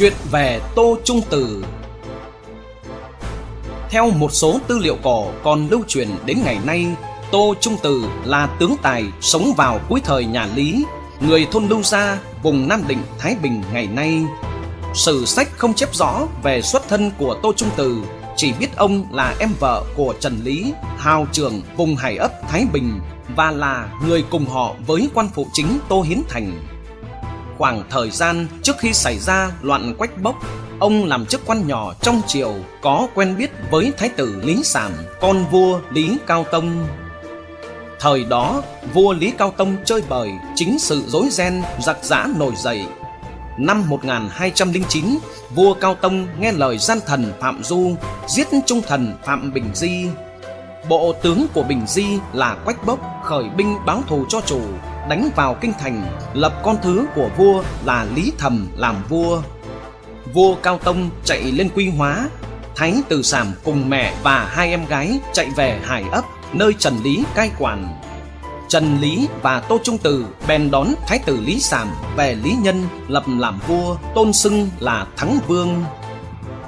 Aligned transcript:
Chuyện 0.00 0.12
về 0.30 0.60
Tô 0.74 0.98
Trung 1.04 1.20
Từ 1.30 1.64
Theo 3.90 4.10
một 4.10 4.32
số 4.32 4.58
tư 4.68 4.78
liệu 4.78 4.96
cổ 5.02 5.26
còn 5.42 5.68
lưu 5.68 5.82
truyền 5.88 6.08
đến 6.26 6.38
ngày 6.44 6.58
nay, 6.64 6.86
Tô 7.32 7.54
Trung 7.60 7.76
Từ 7.82 8.04
là 8.24 8.46
tướng 8.46 8.76
tài 8.82 9.04
sống 9.20 9.52
vào 9.56 9.80
cuối 9.88 10.00
thời 10.04 10.24
nhà 10.24 10.48
Lý, 10.54 10.84
người 11.20 11.46
thôn 11.52 11.68
Lưu 11.68 11.82
Gia, 11.82 12.18
vùng 12.42 12.68
Nam 12.68 12.82
Định, 12.88 12.98
Thái 13.18 13.36
Bình 13.42 13.62
ngày 13.72 13.86
nay. 13.86 14.22
Sử 14.94 15.24
sách 15.24 15.48
không 15.56 15.74
chép 15.74 15.94
rõ 15.94 16.26
về 16.42 16.62
xuất 16.62 16.88
thân 16.88 17.10
của 17.18 17.36
Tô 17.42 17.52
Trung 17.56 17.70
Từ, 17.76 17.96
chỉ 18.36 18.52
biết 18.52 18.76
ông 18.76 19.04
là 19.12 19.34
em 19.38 19.50
vợ 19.60 19.84
của 19.96 20.14
Trần 20.20 20.40
Lý, 20.42 20.72
hào 20.98 21.26
trưởng 21.32 21.62
vùng 21.76 21.96
Hải 21.96 22.16
ấp 22.16 22.32
Thái 22.48 22.66
Bình 22.72 23.00
và 23.36 23.50
là 23.50 23.88
người 24.06 24.24
cùng 24.30 24.46
họ 24.46 24.74
với 24.86 25.08
quan 25.14 25.28
phụ 25.34 25.46
chính 25.52 25.78
Tô 25.88 26.02
Hiến 26.02 26.22
Thành. 26.28 26.79
Khoảng 27.60 27.82
thời 27.90 28.10
gian 28.10 28.46
trước 28.62 28.78
khi 28.78 28.92
xảy 28.92 29.18
ra 29.18 29.50
loạn 29.62 29.94
quách 29.98 30.22
bốc, 30.22 30.36
ông 30.78 31.04
làm 31.04 31.26
chức 31.26 31.40
quan 31.46 31.66
nhỏ 31.66 31.94
trong 32.02 32.22
triều 32.26 32.54
có 32.82 33.08
quen 33.14 33.36
biết 33.38 33.50
với 33.70 33.92
thái 33.98 34.08
tử 34.08 34.40
Lý 34.44 34.62
Sản, 34.64 34.92
con 35.20 35.44
vua 35.50 35.80
Lý 35.90 36.16
Cao 36.26 36.44
Tông. 36.52 36.86
Thời 38.00 38.24
đó, 38.24 38.62
vua 38.94 39.12
Lý 39.12 39.30
Cao 39.38 39.50
Tông 39.56 39.76
chơi 39.84 40.02
bời, 40.08 40.30
chính 40.54 40.78
sự 40.78 41.02
rối 41.06 41.28
ren, 41.30 41.62
giặc 41.80 41.98
giã 42.02 42.26
nổi 42.36 42.52
dậy. 42.56 42.84
Năm 43.58 43.88
1209, 43.88 45.18
vua 45.54 45.74
Cao 45.74 45.94
Tông 45.94 46.26
nghe 46.38 46.52
lời 46.52 46.78
gian 46.78 46.98
thần 47.06 47.32
Phạm 47.40 47.64
Du, 47.64 47.94
giết 48.28 48.48
trung 48.66 48.82
thần 48.88 49.14
Phạm 49.24 49.52
Bình 49.52 49.70
Di. 49.74 50.06
Bộ 50.88 51.12
tướng 51.22 51.46
của 51.54 51.62
Bình 51.62 51.82
Di 51.86 52.06
là 52.32 52.56
Quách 52.64 52.86
Bốc 52.86 52.98
khởi 53.24 53.44
binh 53.56 53.76
báo 53.86 54.02
thù 54.08 54.24
cho 54.28 54.40
chủ, 54.46 54.60
đánh 55.08 55.30
vào 55.36 55.54
kinh 55.54 55.72
thành, 55.80 56.18
lập 56.34 56.60
con 56.62 56.76
thứ 56.82 57.06
của 57.14 57.30
vua 57.36 57.62
là 57.84 58.06
Lý 58.14 58.32
Thầm 58.38 58.68
làm 58.76 58.96
vua. 59.08 59.42
Vua 60.34 60.54
Cao 60.54 60.78
Tông 60.78 61.10
chạy 61.24 61.42
lên 61.42 61.68
Quy 61.74 61.88
Hóa, 61.88 62.28
Thái 62.76 62.94
Từ 63.08 63.22
Sảm 63.22 63.52
cùng 63.64 63.90
mẹ 63.90 64.14
và 64.22 64.44
hai 64.44 64.70
em 64.70 64.86
gái 64.86 65.20
chạy 65.32 65.48
về 65.56 65.80
Hải 65.84 66.04
ấp, 66.12 66.24
nơi 66.52 66.74
Trần 66.78 66.94
Lý 67.02 67.24
cai 67.34 67.50
quản. 67.58 68.00
Trần 68.68 69.00
Lý 69.00 69.28
và 69.42 69.60
Tô 69.60 69.78
Trung 69.84 69.98
Từ 69.98 70.26
bèn 70.48 70.70
đón 70.70 70.88
Thái 71.06 71.18
tử 71.18 71.40
Lý 71.40 71.60
Sảm 71.60 71.88
về 72.16 72.34
Lý 72.34 72.52
Nhân 72.62 72.86
lập 73.08 73.24
làm 73.26 73.58
vua, 73.68 73.96
tôn 74.14 74.32
xưng 74.32 74.70
là 74.80 75.06
Thắng 75.16 75.38
Vương. 75.46 75.84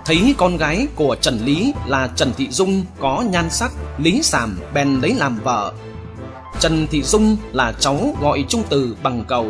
Thấy 0.04 0.34
con 0.38 0.56
gái 0.56 0.86
của 0.94 1.16
Trần 1.20 1.38
Lý 1.44 1.72
là 1.86 2.08
Trần 2.16 2.32
Thị 2.36 2.48
Dung 2.50 2.84
có 3.00 3.24
nhan 3.30 3.50
sắc, 3.50 3.72
Lý 3.98 4.22
Sảm 4.22 4.58
bèn 4.74 5.00
lấy 5.00 5.14
làm 5.14 5.38
vợ. 5.44 5.72
Trần 6.62 6.86
Thị 6.86 7.02
Dung 7.02 7.36
là 7.52 7.72
cháu 7.72 8.16
gọi 8.20 8.44
Trung 8.48 8.62
Từ 8.68 8.96
bằng 9.02 9.24
cầu. 9.28 9.46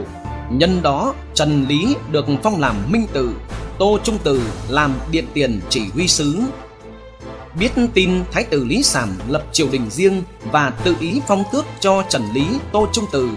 Nhân 0.51 0.83
đó 0.83 1.15
Trần 1.35 1.67
Lý 1.69 1.97
được 2.11 2.27
phong 2.43 2.61
làm 2.61 2.77
minh 2.89 3.07
tử, 3.13 3.31
Tô 3.79 3.99
Trung 4.05 4.19
Từ 4.25 4.43
làm 4.69 4.95
điện 5.11 5.25
tiền 5.35 5.61
chỉ 5.69 5.83
huy 5.95 6.09
sứ. 6.09 6.41
Biết 7.59 7.73
tin 7.95 8.11
Thái 8.33 8.45
tử 8.45 8.65
Lý 8.65 8.83
Sảm 8.83 9.09
lập 9.29 9.45
triều 9.53 9.69
đình 9.71 9.91
riêng 9.91 10.23
và 10.45 10.71
tự 10.85 10.97
ý 11.01 11.21
phong 11.29 11.45
tước 11.53 11.65
cho 11.81 12.05
Trần 12.09 12.23
Lý 12.35 12.47
Tô 12.73 12.89
Trung 12.93 13.05
Từ 13.13 13.29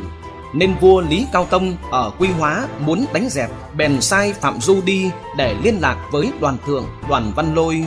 nên 0.53 0.75
vua 0.81 1.01
Lý 1.01 1.25
Cao 1.33 1.45
Tông 1.45 1.77
ở 1.91 2.11
Quy 2.19 2.27
Hóa 2.27 2.67
muốn 2.79 3.05
đánh 3.13 3.29
dẹp, 3.29 3.49
bèn 3.77 4.01
sai 4.01 4.33
Phạm 4.33 4.61
Du 4.61 4.81
đi 4.85 5.09
để 5.37 5.55
liên 5.63 5.77
lạc 5.81 6.07
với 6.11 6.31
đoàn 6.39 6.57
thượng 6.65 6.85
đoàn 7.09 7.31
Văn 7.35 7.55
Lôi. 7.55 7.83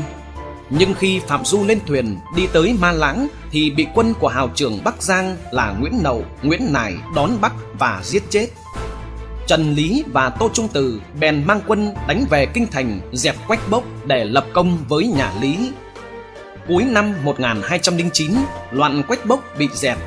Nhưng 0.70 0.94
khi 0.94 1.20
Phạm 1.26 1.44
Du 1.44 1.64
lên 1.64 1.78
thuyền 1.86 2.18
đi 2.36 2.46
tới 2.52 2.76
Ma 2.80 2.92
Lãng 2.92 3.28
thì 3.50 3.70
bị 3.70 3.86
quân 3.94 4.14
của 4.20 4.28
hào 4.28 4.48
trưởng 4.54 4.78
Bắc 4.84 5.02
Giang 5.02 5.36
là 5.50 5.74
Nguyễn 5.80 6.02
Nậu, 6.02 6.24
Nguyễn 6.42 6.72
Nải 6.72 6.94
đón 7.14 7.30
bắt 7.40 7.52
và 7.78 8.00
giết 8.04 8.22
chết. 8.30 8.46
Trần 9.46 9.74
Lý 9.74 10.04
và 10.12 10.30
Tô 10.30 10.50
Trung 10.52 10.68
Từ 10.72 11.00
bèn 11.20 11.44
mang 11.46 11.60
quân 11.66 11.94
đánh 12.08 12.24
về 12.30 12.46
kinh 12.46 12.66
thành 12.66 13.00
dẹp 13.12 13.36
Quách 13.46 13.70
Bốc 13.70 13.84
để 14.06 14.24
lập 14.24 14.46
công 14.52 14.78
với 14.88 15.06
nhà 15.06 15.32
Lý. 15.40 15.70
Cuối 16.68 16.84
năm 16.84 17.14
1209, 17.24 18.32
loạn 18.70 19.02
Quách 19.02 19.26
Bốc 19.26 19.44
bị 19.58 19.68
dẹp. 19.74 19.98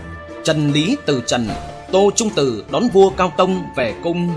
Trần 0.43 0.71
Lý 0.71 0.97
từ 1.05 1.23
trần, 1.27 1.47
Tô 1.91 2.11
Trung 2.15 2.29
Từ 2.35 2.65
đón 2.71 2.87
vua 2.87 3.09
Cao 3.09 3.33
Tông 3.37 3.63
về 3.75 3.93
cung. 4.03 4.29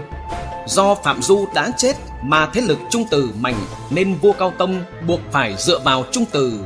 Do 0.67 0.95
Phạm 0.95 1.23
Du 1.23 1.47
đã 1.55 1.71
chết 1.77 1.97
mà 2.23 2.47
thế 2.53 2.61
lực 2.61 2.79
Trung 2.91 3.05
Từ 3.11 3.31
mạnh 3.41 3.57
nên 3.91 4.15
vua 4.15 4.33
Cao 4.33 4.53
Tông 4.59 4.85
buộc 5.07 5.21
phải 5.33 5.55
dựa 5.59 5.79
vào 5.79 6.05
Trung 6.13 6.25
Từ. 6.33 6.61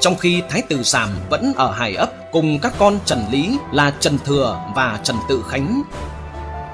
Trong 0.00 0.16
khi 0.16 0.42
Thái 0.48 0.62
tử 0.62 0.82
Sàm 0.82 1.08
vẫn 1.30 1.52
ở 1.56 1.72
Hải 1.72 1.94
ấp 1.94 2.10
cùng 2.32 2.58
các 2.58 2.72
con 2.78 2.98
Trần 3.04 3.24
Lý 3.30 3.58
là 3.72 3.92
Trần 4.00 4.18
Thừa 4.24 4.60
và 4.74 5.00
Trần 5.02 5.16
Tự 5.28 5.44
Khánh. 5.48 5.82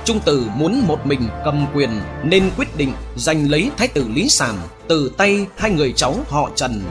Trung 0.04 0.20
Từ 0.24 0.46
muốn 0.56 0.82
một 0.86 1.06
mình 1.06 1.28
cầm 1.44 1.66
quyền 1.74 2.00
nên 2.24 2.50
quyết 2.56 2.76
định 2.76 2.92
giành 3.16 3.50
lấy 3.50 3.70
Thái 3.76 3.88
tử 3.88 4.06
Lý 4.14 4.28
Sàm 4.28 4.56
từ 4.88 5.12
tay 5.16 5.46
hai 5.56 5.70
người 5.70 5.92
cháu 5.96 6.16
họ 6.28 6.50
Trần. 6.56 6.82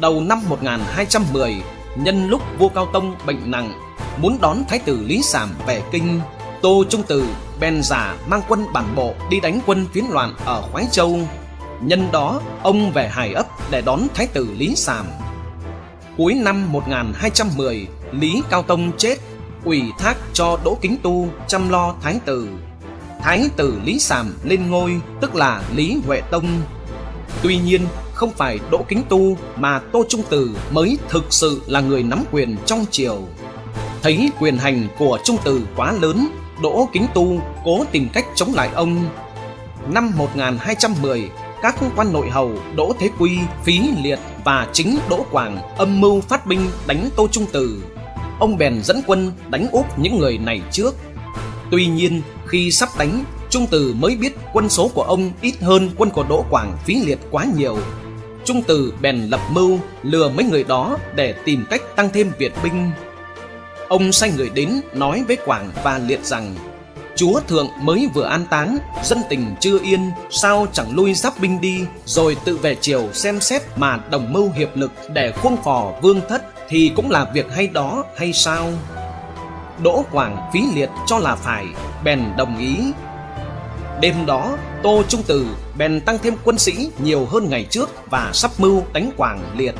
Đầu 0.00 0.20
năm 0.20 0.42
1210, 0.48 1.54
nhân 1.96 2.28
lúc 2.28 2.42
vua 2.58 2.68
Cao 2.68 2.88
Tông 2.92 3.16
bệnh 3.26 3.50
nặng, 3.50 3.72
muốn 4.18 4.38
đón 4.40 4.58
Thái 4.68 4.78
tử 4.78 5.04
Lý 5.06 5.22
Sàm 5.22 5.48
về 5.66 5.82
kinh, 5.92 6.20
Tô 6.62 6.84
Trung 6.88 7.02
Từ 7.08 7.24
bèn 7.60 7.82
giả 7.82 8.16
mang 8.26 8.42
quân 8.48 8.66
bản 8.72 8.94
bộ 8.96 9.14
đi 9.30 9.40
đánh 9.40 9.60
quân 9.66 9.86
phiến 9.92 10.04
loạn 10.10 10.34
ở 10.44 10.62
Khoái 10.72 10.86
Châu. 10.90 11.18
Nhân 11.82 12.08
đó, 12.12 12.40
ông 12.62 12.92
về 12.92 13.08
Hải 13.08 13.32
ấp 13.32 13.46
để 13.70 13.80
đón 13.80 14.00
Thái 14.14 14.26
tử 14.26 14.48
Lý 14.58 14.76
Sàm. 14.76 15.06
Cuối 16.16 16.34
năm 16.34 16.72
1210, 16.72 17.86
Lý 18.12 18.42
Cao 18.50 18.62
Tông 18.62 18.92
chết, 18.96 19.18
ủy 19.64 19.82
thác 19.98 20.16
cho 20.32 20.58
Đỗ 20.64 20.78
Kính 20.80 20.96
Tu 21.02 21.28
chăm 21.46 21.68
lo 21.68 21.94
Thái 22.02 22.20
tử. 22.24 22.48
Thái 23.20 23.48
tử 23.56 23.80
Lý 23.84 23.98
Sàm 23.98 24.34
lên 24.44 24.70
ngôi, 24.70 25.00
tức 25.20 25.34
là 25.34 25.62
Lý 25.74 25.98
Huệ 26.06 26.20
Tông. 26.20 26.46
Tuy 27.42 27.58
nhiên, 27.58 27.86
không 28.14 28.30
phải 28.30 28.58
Đỗ 28.70 28.84
Kính 28.88 29.02
Tu 29.08 29.36
mà 29.56 29.78
Tô 29.78 30.04
Trung 30.08 30.22
Từ 30.30 30.50
mới 30.70 30.98
thực 31.08 31.24
sự 31.32 31.62
là 31.66 31.80
người 31.80 32.02
nắm 32.02 32.24
quyền 32.32 32.56
trong 32.66 32.84
triều. 32.90 33.18
Thấy 34.02 34.30
quyền 34.40 34.56
hành 34.56 34.88
của 34.98 35.18
Trung 35.24 35.36
Từ 35.44 35.60
quá 35.76 35.92
lớn, 35.92 36.28
Đỗ 36.62 36.88
Kính 36.92 37.06
Tu 37.14 37.40
cố 37.64 37.84
tìm 37.92 38.08
cách 38.12 38.26
chống 38.34 38.54
lại 38.54 38.70
ông. 38.74 39.04
Năm 39.88 40.12
1210, 40.16 41.30
các 41.62 41.76
quan 41.96 42.12
nội 42.12 42.30
hầu 42.30 42.52
Đỗ 42.76 42.92
Thế 42.98 43.08
Quy, 43.18 43.38
Phí 43.64 43.80
Liệt 44.02 44.18
và 44.44 44.68
chính 44.72 44.98
Đỗ 45.10 45.26
Quảng 45.30 45.58
âm 45.78 46.00
mưu 46.00 46.20
phát 46.20 46.46
binh 46.46 46.60
đánh 46.86 47.08
Tô 47.16 47.28
Trung 47.30 47.46
Từ. 47.52 47.82
Ông 48.38 48.56
bèn 48.56 48.82
dẫn 48.82 49.02
quân 49.06 49.32
đánh 49.48 49.66
úp 49.72 49.98
những 49.98 50.18
người 50.18 50.38
này 50.38 50.62
trước. 50.70 50.94
Tuy 51.70 51.86
nhiên, 51.86 52.22
khi 52.46 52.70
sắp 52.70 52.88
đánh, 52.98 53.24
Trung 53.50 53.66
Từ 53.70 53.94
mới 53.94 54.16
biết 54.16 54.36
quân 54.52 54.68
số 54.68 54.88
của 54.94 55.02
ông 55.02 55.30
ít 55.40 55.54
hơn 55.60 55.90
quân 55.96 56.10
của 56.10 56.24
Đỗ 56.28 56.44
Quảng 56.50 56.76
Phí 56.84 56.94
Liệt 57.06 57.18
quá 57.30 57.46
nhiều. 57.56 57.78
Trung 58.44 58.62
Từ 58.66 58.94
bèn 59.00 59.16
lập 59.16 59.40
mưu 59.50 59.78
lừa 60.02 60.28
mấy 60.28 60.44
người 60.44 60.64
đó 60.64 60.98
để 61.14 61.34
tìm 61.44 61.64
cách 61.70 61.82
tăng 61.96 62.10
thêm 62.12 62.32
Việt 62.38 62.52
binh. 62.62 62.90
Ông 63.92 64.12
sai 64.12 64.32
người 64.36 64.50
đến 64.54 64.80
nói 64.94 65.24
với 65.28 65.36
Quảng 65.44 65.70
và 65.84 65.98
Liệt 65.98 66.24
rằng 66.24 66.54
Chúa 67.16 67.40
Thượng 67.40 67.68
mới 67.80 68.08
vừa 68.14 68.24
an 68.24 68.46
táng, 68.50 68.78
dân 69.04 69.18
tình 69.28 69.54
chưa 69.60 69.78
yên, 69.82 70.10
sao 70.30 70.66
chẳng 70.72 70.96
lui 70.96 71.14
giáp 71.14 71.40
binh 71.40 71.60
đi, 71.60 71.84
rồi 72.04 72.36
tự 72.44 72.56
về 72.56 72.74
triều 72.74 73.12
xem 73.12 73.40
xét 73.40 73.62
mà 73.76 74.00
đồng 74.10 74.32
mưu 74.32 74.50
hiệp 74.50 74.76
lực 74.76 74.92
để 75.12 75.32
khuôn 75.32 75.56
phò 75.64 75.92
vương 76.02 76.20
thất 76.28 76.42
thì 76.68 76.92
cũng 76.96 77.10
là 77.10 77.30
việc 77.34 77.46
hay 77.52 77.66
đó 77.66 78.04
hay 78.16 78.32
sao? 78.32 78.72
Đỗ 79.82 80.04
Quảng 80.12 80.50
phí 80.52 80.60
liệt 80.74 80.90
cho 81.06 81.18
là 81.18 81.36
phải, 81.36 81.66
bèn 82.04 82.20
đồng 82.38 82.58
ý. 82.58 82.76
Đêm 84.00 84.26
đó, 84.26 84.56
Tô 84.82 85.02
Trung 85.08 85.22
Từ 85.26 85.46
bèn 85.78 86.00
tăng 86.00 86.18
thêm 86.18 86.34
quân 86.44 86.58
sĩ 86.58 86.90
nhiều 86.98 87.26
hơn 87.30 87.50
ngày 87.50 87.66
trước 87.70 87.90
và 88.10 88.30
sắp 88.32 88.50
mưu 88.58 88.82
đánh 88.92 89.10
Quảng 89.16 89.40
liệt. 89.56 89.74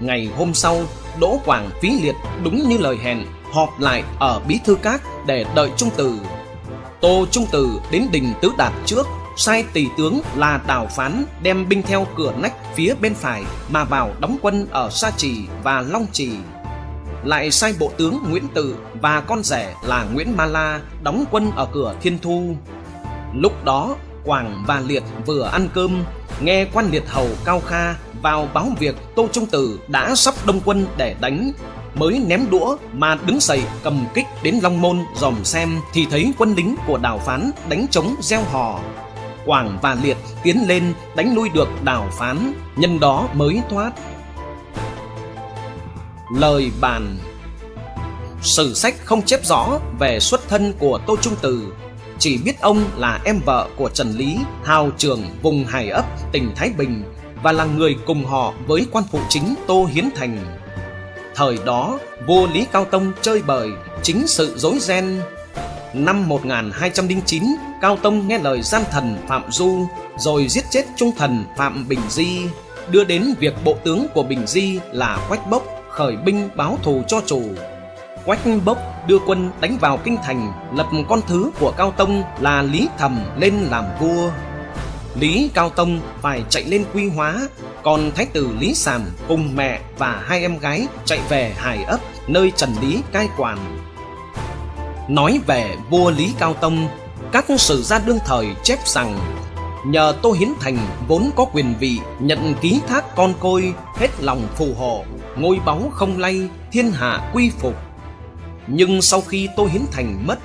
Ngày 0.00 0.28
hôm 0.36 0.54
sau, 0.54 0.82
Đỗ 1.20 1.40
Quảng 1.44 1.70
phí 1.82 2.00
liệt 2.02 2.14
đúng 2.44 2.68
như 2.68 2.78
lời 2.78 2.98
hẹn 3.02 3.26
họp 3.52 3.80
lại 3.80 4.02
ở 4.18 4.40
bí 4.48 4.60
thư 4.64 4.74
các 4.82 5.02
để 5.26 5.44
đợi 5.54 5.70
Trung 5.76 5.90
Từ. 5.96 6.18
Tô 7.00 7.26
Trung 7.30 7.46
Từ 7.52 7.80
đến 7.90 8.08
đình 8.12 8.32
Tứ 8.40 8.52
Đạt 8.58 8.72
trước, 8.86 9.06
sai 9.36 9.64
tỷ 9.72 9.86
tướng 9.98 10.20
là 10.36 10.60
Đào 10.66 10.86
Phán 10.96 11.24
đem 11.42 11.68
binh 11.68 11.82
theo 11.82 12.06
cửa 12.16 12.32
nách 12.38 12.54
phía 12.74 12.94
bên 13.00 13.14
phải 13.14 13.42
mà 13.68 13.84
vào 13.84 14.10
đóng 14.20 14.36
quân 14.42 14.66
ở 14.70 14.90
Sa 14.90 15.10
Trì 15.16 15.34
và 15.62 15.80
Long 15.80 16.06
Trì. 16.12 16.30
Lại 17.24 17.50
sai 17.50 17.74
bộ 17.78 17.90
tướng 17.96 18.18
Nguyễn 18.30 18.48
Tự 18.48 18.76
và 19.00 19.20
con 19.20 19.42
rể 19.42 19.74
là 19.82 20.04
Nguyễn 20.12 20.36
Ma 20.36 20.46
La 20.46 20.80
đóng 21.02 21.24
quân 21.30 21.50
ở 21.56 21.66
cửa 21.72 21.94
Thiên 22.02 22.18
Thu. 22.22 22.56
Lúc 23.34 23.64
đó, 23.64 23.96
Quảng 24.24 24.64
và 24.66 24.80
Liệt 24.80 25.02
vừa 25.26 25.42
ăn 25.42 25.68
cơm, 25.74 26.04
nghe 26.40 26.66
quan 26.72 26.90
liệt 26.90 27.08
hầu 27.08 27.28
Cao 27.44 27.60
Kha 27.66 27.94
vào 28.22 28.48
báo 28.54 28.72
việc 28.78 28.96
Tô 29.14 29.28
Trung 29.32 29.46
Từ 29.46 29.80
đã 29.88 30.14
sắp 30.14 30.34
đông 30.46 30.60
quân 30.64 30.86
để 30.96 31.14
đánh 31.20 31.52
mới 31.94 32.22
ném 32.26 32.50
đũa 32.50 32.76
mà 32.92 33.18
đứng 33.26 33.40
dậy 33.40 33.62
cầm 33.82 34.04
kích 34.14 34.26
đến 34.42 34.58
Long 34.62 34.80
Môn 34.80 34.98
dòm 35.16 35.44
xem 35.44 35.80
thì 35.92 36.06
thấy 36.10 36.32
quân 36.38 36.54
lính 36.54 36.76
của 36.86 36.98
Đào 36.98 37.18
Phán 37.18 37.50
đánh 37.68 37.86
trống 37.90 38.14
gieo 38.20 38.42
hò. 38.42 38.80
Quảng 39.46 39.78
và 39.82 39.96
Liệt 40.02 40.16
tiến 40.42 40.68
lên 40.68 40.94
đánh 41.16 41.34
lui 41.34 41.48
được 41.48 41.68
Đào 41.84 42.08
Phán, 42.12 42.52
nhân 42.76 43.00
đó 43.00 43.28
mới 43.34 43.60
thoát. 43.70 43.92
Lời 46.36 46.70
bàn 46.80 47.18
Sử 48.42 48.74
sách 48.74 48.94
không 49.04 49.22
chép 49.22 49.44
rõ 49.44 49.78
về 49.98 50.20
xuất 50.20 50.48
thân 50.48 50.72
của 50.78 51.00
Tô 51.06 51.16
Trung 51.22 51.34
Từ. 51.40 51.72
chỉ 52.18 52.38
biết 52.38 52.60
ông 52.60 52.84
là 52.96 53.20
em 53.24 53.40
vợ 53.44 53.68
của 53.76 53.88
Trần 53.88 54.12
Lý, 54.12 54.38
hào 54.64 54.90
trưởng 54.98 55.22
vùng 55.42 55.64
Hải 55.64 55.90
ấp, 55.90 56.04
tỉnh 56.32 56.52
Thái 56.56 56.70
Bình 56.78 57.02
và 57.42 57.52
là 57.52 57.64
người 57.64 57.96
cùng 58.06 58.24
họ 58.24 58.52
với 58.66 58.86
quan 58.92 59.04
phụ 59.10 59.18
chính 59.28 59.54
Tô 59.66 59.88
Hiến 59.92 60.08
Thành. 60.14 60.38
Thời 61.34 61.58
đó, 61.66 61.98
vua 62.26 62.46
Lý 62.46 62.66
Cao 62.72 62.84
Tông 62.84 63.12
chơi 63.22 63.42
bời, 63.42 63.70
chính 64.02 64.26
sự 64.26 64.58
dối 64.58 64.78
ren. 64.80 65.20
Năm 65.94 66.28
1209, 66.28 67.44
Cao 67.80 67.96
Tông 67.96 68.28
nghe 68.28 68.38
lời 68.38 68.62
gian 68.62 68.82
thần 68.90 69.16
Phạm 69.28 69.42
Du, 69.50 69.86
rồi 70.18 70.48
giết 70.48 70.64
chết 70.70 70.86
trung 70.96 71.12
thần 71.18 71.44
Phạm 71.56 71.88
Bình 71.88 72.00
Di, 72.08 72.40
đưa 72.90 73.04
đến 73.04 73.34
việc 73.38 73.54
bộ 73.64 73.76
tướng 73.84 74.06
của 74.14 74.22
Bình 74.22 74.46
Di 74.46 74.78
là 74.92 75.18
Quách 75.28 75.50
Bốc 75.50 75.62
khởi 75.90 76.16
binh 76.16 76.48
báo 76.56 76.78
thù 76.82 77.02
cho 77.08 77.20
chủ. 77.26 77.42
Quách 78.24 78.40
Bốc 78.64 78.78
đưa 79.06 79.18
quân 79.26 79.50
đánh 79.60 79.78
vào 79.80 79.96
kinh 79.96 80.16
thành, 80.16 80.52
lập 80.74 80.86
con 81.08 81.20
thứ 81.26 81.50
của 81.60 81.72
Cao 81.76 81.92
Tông 81.96 82.22
là 82.40 82.62
Lý 82.62 82.88
Thầm 82.98 83.24
lên 83.36 83.54
làm 83.54 83.84
vua. 84.00 84.30
Lý 85.14 85.50
Cao 85.54 85.70
Tông 85.70 86.00
phải 86.22 86.42
chạy 86.48 86.64
lên 86.64 86.84
Quy 86.94 87.08
Hóa, 87.08 87.48
còn 87.82 88.10
Thái 88.14 88.26
tử 88.26 88.48
Lý 88.60 88.74
Sàm 88.74 89.02
cùng 89.28 89.56
mẹ 89.56 89.80
và 89.98 90.22
hai 90.26 90.40
em 90.40 90.58
gái 90.58 90.86
chạy 91.04 91.20
về 91.28 91.54
Hải 91.56 91.84
ấp, 91.84 92.00
nơi 92.26 92.52
Trần 92.56 92.70
Lý 92.82 93.00
cai 93.12 93.28
quản. 93.36 93.58
Nói 95.08 95.40
về 95.46 95.76
vua 95.90 96.10
Lý 96.10 96.32
Cao 96.38 96.54
Tông, 96.54 96.88
các 97.32 97.44
sử 97.58 97.82
gia 97.82 97.98
đương 97.98 98.18
thời 98.26 98.46
chép 98.62 98.78
rằng 98.86 99.18
nhờ 99.86 100.14
Tô 100.22 100.32
Hiến 100.32 100.48
Thành 100.60 100.78
vốn 101.08 101.30
có 101.36 101.44
quyền 101.44 101.74
vị 101.80 101.98
nhận 102.20 102.54
ký 102.60 102.80
thác 102.88 103.16
con 103.16 103.34
côi 103.40 103.74
hết 103.96 104.08
lòng 104.20 104.42
phù 104.56 104.74
hộ, 104.78 105.04
ngôi 105.36 105.58
báu 105.64 105.90
không 105.94 106.18
lay, 106.18 106.48
thiên 106.72 106.92
hạ 106.92 107.30
quy 107.34 107.50
phục. 107.58 107.74
Nhưng 108.66 109.02
sau 109.02 109.20
khi 109.20 109.48
Tô 109.56 109.66
Hiến 109.72 109.82
Thành 109.92 110.26
mất, 110.26 110.38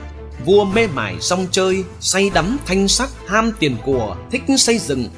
vua 0.46 0.66
mê 0.66 0.88
mải 0.88 1.16
rong 1.20 1.48
chơi, 1.52 1.84
say 2.00 2.32
đắm 2.34 2.58
thanh 2.66 2.88
sắc, 2.88 3.10
ham 3.28 3.52
tiền 3.60 3.78
của, 3.86 4.16
thích 4.32 4.44
xây 4.58 4.78
dựng, 4.78 5.10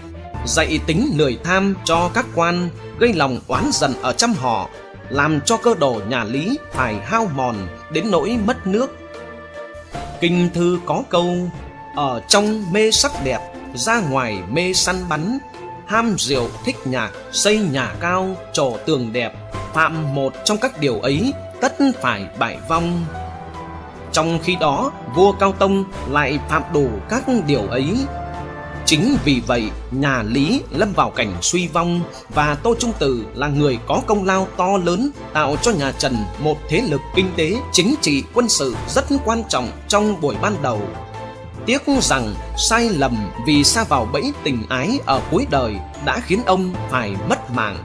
dạy 0.45 0.79
tính 0.87 1.11
lười 1.15 1.37
tham 1.43 1.75
cho 1.85 2.11
các 2.13 2.25
quan, 2.35 2.69
gây 2.99 3.13
lòng 3.13 3.39
oán 3.47 3.69
giận 3.73 3.93
ở 4.01 4.13
trăm 4.13 4.33
họ, 4.33 4.69
làm 5.09 5.41
cho 5.41 5.57
cơ 5.57 5.75
đồ 5.79 6.01
nhà 6.09 6.23
Lý 6.23 6.57
phải 6.73 6.95
hao 6.95 7.29
mòn 7.35 7.55
đến 7.91 8.11
nỗi 8.11 8.37
mất 8.45 8.67
nước. 8.67 8.97
Kinh 10.21 10.49
thư 10.53 10.79
có 10.85 11.03
câu, 11.09 11.35
ở 11.95 12.21
trong 12.27 12.73
mê 12.73 12.91
sắc 12.91 13.11
đẹp, 13.23 13.39
ra 13.75 13.99
ngoài 13.99 14.39
mê 14.51 14.73
săn 14.73 14.95
bắn, 15.09 15.37
ham 15.87 16.15
rượu 16.17 16.49
thích 16.65 16.75
nhạc, 16.85 17.11
xây 17.31 17.57
nhà 17.57 17.93
cao, 17.99 18.35
trổ 18.53 18.77
tường 18.85 19.13
đẹp, 19.13 19.33
phạm 19.73 20.15
một 20.15 20.33
trong 20.45 20.57
các 20.57 20.79
điều 20.79 20.99
ấy 20.99 21.33
tất 21.61 21.75
phải 22.01 22.25
bại 22.39 22.57
vong. 22.69 23.05
Trong 24.17 24.39
khi 24.43 24.55
đó, 24.59 24.91
vua 25.15 25.31
Cao 25.31 25.51
Tông 25.51 25.83
lại 26.09 26.39
phạm 26.49 26.63
đủ 26.73 26.89
các 27.09 27.23
điều 27.47 27.67
ấy. 27.67 27.95
Chính 28.85 29.17
vì 29.25 29.41
vậy, 29.47 29.71
nhà 29.91 30.23
Lý 30.23 30.61
lâm 30.71 30.93
vào 30.93 31.09
cảnh 31.09 31.33
suy 31.41 31.67
vong 31.67 32.01
và 32.29 32.57
Tô 32.63 32.75
Trung 32.79 32.91
Từ 32.99 33.25
là 33.33 33.47
người 33.47 33.79
có 33.87 34.01
công 34.07 34.23
lao 34.23 34.47
to 34.57 34.77
lớn 34.77 35.09
tạo 35.33 35.55
cho 35.61 35.71
nhà 35.71 35.91
Trần 35.91 36.15
một 36.39 36.57
thế 36.69 36.81
lực 36.81 37.01
kinh 37.15 37.31
tế, 37.35 37.53
chính 37.71 37.95
trị, 38.01 38.23
quân 38.33 38.49
sự 38.49 38.75
rất 38.87 39.05
quan 39.25 39.43
trọng 39.49 39.71
trong 39.87 40.21
buổi 40.21 40.35
ban 40.41 40.55
đầu. 40.61 40.81
Tiếc 41.65 41.81
rằng 42.01 42.33
sai 42.69 42.89
lầm 42.89 43.17
vì 43.45 43.63
xa 43.63 43.83
vào 43.83 44.09
bẫy 44.13 44.33
tình 44.43 44.63
ái 44.69 44.99
ở 45.05 45.21
cuối 45.31 45.47
đời 45.49 45.75
đã 46.05 46.19
khiến 46.19 46.41
ông 46.45 46.73
phải 46.89 47.15
mất 47.29 47.51
mạng. 47.51 47.77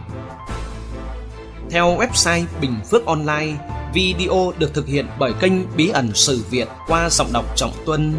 Theo 1.73 1.97
website 1.99 2.45
Bình 2.61 2.81
Phước 2.91 3.07
Online, 3.07 3.53
video 3.95 4.53
được 4.59 4.75
thực 4.75 4.87
hiện 4.87 5.07
bởi 5.19 5.33
kênh 5.41 5.53
Bí 5.77 5.89
ẩn 5.89 6.15
Sử 6.15 6.45
Việt 6.51 6.69
qua 6.87 7.11
giọng 7.11 7.33
đọc 7.33 7.45
Trọng 7.57 7.73
Tuân. 7.87 8.15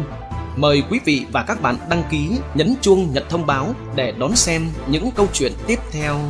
Mời 0.56 0.82
quý 0.90 1.00
vị 1.04 1.26
và 1.32 1.42
các 1.42 1.62
bạn 1.62 1.76
đăng 1.90 2.02
ký, 2.10 2.30
nhấn 2.54 2.74
chuông 2.80 3.12
nhận 3.12 3.24
thông 3.28 3.46
báo 3.46 3.74
để 3.94 4.12
đón 4.18 4.36
xem 4.36 4.70
những 4.86 5.10
câu 5.10 5.26
chuyện 5.32 5.52
tiếp 5.66 5.78
theo. 5.92 6.20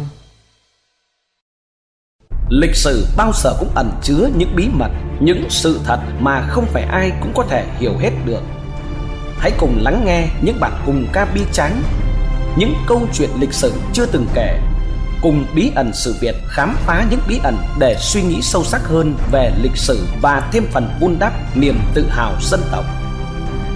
Lịch 2.48 2.74
sử 2.74 3.06
bao 3.16 3.32
giờ 3.34 3.56
cũng 3.58 3.70
ẩn 3.74 3.90
chứa 4.02 4.28
những 4.36 4.56
bí 4.56 4.68
mật, 4.72 4.90
những 5.20 5.46
sự 5.50 5.80
thật 5.84 6.00
mà 6.20 6.46
không 6.50 6.66
phải 6.66 6.82
ai 6.82 7.12
cũng 7.20 7.32
có 7.36 7.44
thể 7.48 7.66
hiểu 7.78 7.98
hết 7.98 8.10
được. 8.24 8.42
Hãy 9.38 9.52
cùng 9.58 9.78
lắng 9.82 10.02
nghe 10.06 10.28
những 10.42 10.60
bản 10.60 10.82
cùng 10.86 11.06
ca 11.12 11.24
bi 11.24 11.40
tráng, 11.52 11.82
những 12.56 12.74
câu 12.86 13.08
chuyện 13.12 13.30
lịch 13.40 13.52
sử 13.52 13.72
chưa 13.92 14.06
từng 14.06 14.26
kể 14.34 14.60
cùng 15.24 15.46
bí 15.54 15.72
ẩn 15.74 15.92
sự 15.92 16.14
Việt 16.20 16.34
khám 16.48 16.76
phá 16.86 17.06
những 17.10 17.20
bí 17.28 17.40
ẩn 17.44 17.56
để 17.78 17.96
suy 17.98 18.22
nghĩ 18.22 18.42
sâu 18.42 18.64
sắc 18.64 18.80
hơn 18.84 19.14
về 19.32 19.52
lịch 19.62 19.76
sử 19.76 20.06
và 20.22 20.48
thêm 20.52 20.64
phần 20.72 20.88
vun 21.00 21.16
đắp 21.18 21.56
niềm 21.56 21.78
tự 21.94 22.08
hào 22.10 22.32
dân 22.40 22.60
tộc. 22.72 22.84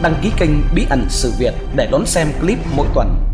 Đăng 0.03 0.15
ký 0.23 0.31
kênh 0.39 0.51
Bí 0.75 0.87
ẩn 0.91 1.07
sự 1.09 1.33
Việt 1.39 1.55
để 1.77 1.89
đón 1.93 2.07
xem 2.07 2.29
clip 2.41 2.59
mỗi 2.77 2.87
tuần. 2.95 3.28